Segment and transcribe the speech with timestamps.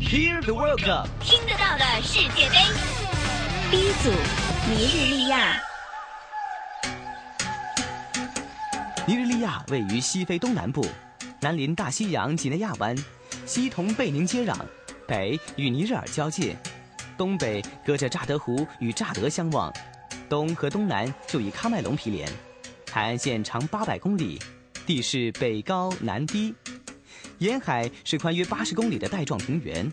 [0.00, 2.56] Hear the World Cup，听得到的世界杯。
[3.70, 4.10] B 组，
[4.68, 5.60] 尼日利亚。
[9.06, 10.84] 尼日利亚位于西非东南部，
[11.40, 12.96] 南临大西洋几内亚湾，
[13.46, 14.56] 西同贝宁接壤，
[15.06, 16.56] 北与尼日尔交界，
[17.16, 19.72] 东北隔着乍得湖与乍得相望，
[20.28, 22.28] 东和东南就以喀麦隆毗连。
[22.90, 24.40] 海岸线长八百公里，
[24.86, 26.52] 地势北高南低，
[27.38, 29.90] 沿海是宽约八十公里的带状平原，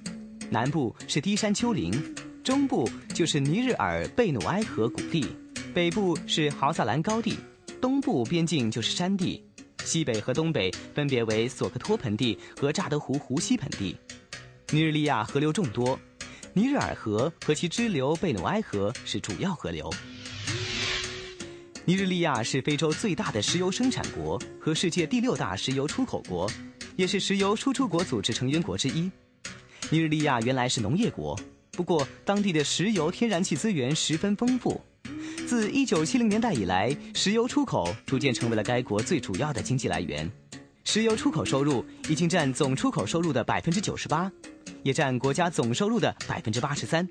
[0.50, 1.92] 南部是低山丘陵，
[2.44, 5.26] 中部就是尼日尔贝努埃河谷地，
[5.74, 7.38] 北部是豪萨兰高地。
[7.80, 9.44] 东部边境就是山地，
[9.86, 13.96] 西北和东北分别为索克托盆地和乍得湖湖西盆地。
[14.72, 15.98] 尼日利亚河流众多，
[16.54, 19.94] 尼日尔河和其支流贝努埃河是主要河流。
[21.86, 26.50] 尼日利亚是非洲最大的石油生产国和世界第六大石油出口国，
[26.98, 29.10] 也是石油输出国组织成员国之一。
[29.92, 31.40] 尼日利亚原来是农业国，
[31.72, 34.82] 不过当地的石油天然气资源十分丰富。
[35.48, 40.30] 自1970年代以来，石油出口逐渐成为了该国最主要的经济来源。
[40.84, 44.32] 石油出口收入已经占总出口收入的百分之九十八，
[44.82, 47.08] 也占国家总收入的百分之八十三。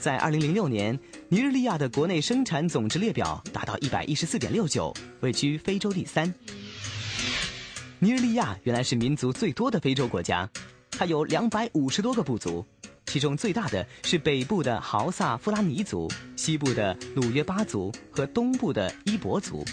[0.00, 6.32] 在2006年，尼日利亚的国内生产总值列表达到一百一十四点六九，位居非洲第三。
[8.02, 10.50] 尼日利亚原来是民族最多的非洲国家，
[10.90, 12.66] 它有两百五十多个部族。
[13.06, 19.64] 其中最大的是北部的豪萨夫拉尼族、西部的鲁约巴族和东部的伊博族。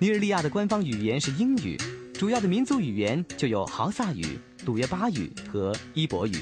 [0.00, 1.78] 尼日利亚的官方语言是英语，
[2.12, 6.38] 主要的民族语言就有豪萨语、鲁约巴语和伊博语。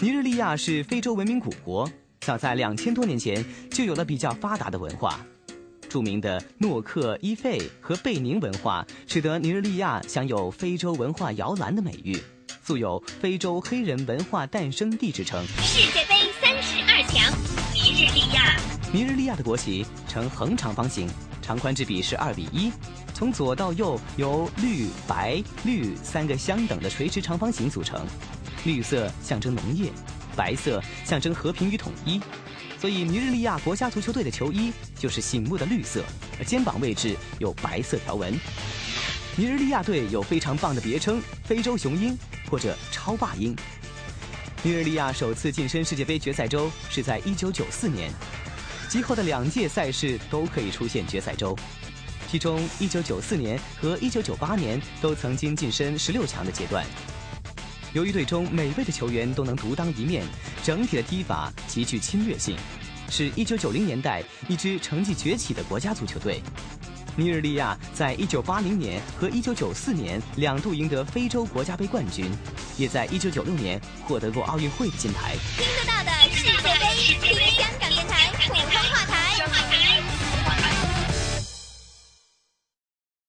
[0.00, 5.18] 尼日利亚是非洲文明古国，早在两千多年前就有了比较发达的文化。
[5.90, 12.16] 著名的诺克伊费和贝宁文化，使得尼日利亚享有非洲文化摇篮的美誉。
[12.62, 15.44] 素有“非洲黑人文化诞生地”之称。
[15.62, 17.32] 世界杯三十二强，
[17.74, 18.56] 尼日利亚。
[18.92, 21.08] 尼日利亚的国旗呈横长方形，
[21.42, 22.70] 长宽之比是二比一，
[23.12, 28.06] 从左到右由绿、白、绿三个相等的垂直长方形组成。
[28.64, 29.90] 绿色象征农业，
[30.36, 32.20] 白色象征和平与统一，
[32.80, 36.02] 所以尼日利亚国家足球队的球衣就是醒目的绿色，
[36.46, 38.32] 肩膀位置有白色条纹。
[39.36, 42.18] 尼日利亚队有非常棒的别称“非洲雄鹰”
[42.50, 43.54] 或者“超霸鹰”。
[44.64, 48.10] 尼日利亚首次晋身世界杯决赛周是在1994年，
[48.88, 51.54] 其后的两届赛事都可以出现决赛周，
[52.30, 56.82] 其中1994年和1998年都曾经晋身十六强的阶段。
[57.92, 60.24] 由于队中每位的球员都能独当一面，
[60.62, 62.56] 整体的踢法极具侵略性，
[63.08, 66.40] 是一九九零年代一支成绩崛起的国家足球队。
[67.16, 72.30] 尼日利亚在一九八零年和一九九四年两度赢得非洲国家杯冠军，
[72.78, 75.34] 也在一九九六年获得过奥运会的金牌。
[75.56, 76.00] 听得到。